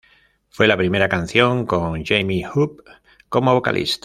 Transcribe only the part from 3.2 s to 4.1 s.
como vocalista.